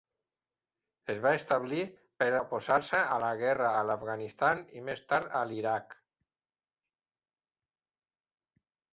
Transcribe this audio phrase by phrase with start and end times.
[1.13, 1.81] Es va establir
[2.21, 5.93] per oposar-se a la guerra a l'Afganistan i més tard a l'Iraq.